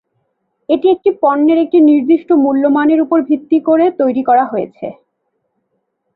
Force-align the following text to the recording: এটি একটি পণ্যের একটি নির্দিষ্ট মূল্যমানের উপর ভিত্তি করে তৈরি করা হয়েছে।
এটি 0.69 0.87
একটি 0.89 1.09
পণ্যের 1.21 1.57
একটি 1.57 1.79
নির্দিষ্ট 1.89 2.29
মূল্যমানের 2.43 2.99
উপর 3.01 3.17
ভিত্তি 3.29 3.57
করে 3.67 3.85
তৈরি 3.99 4.21
করা 4.29 4.43
হয়েছে। 4.45 4.87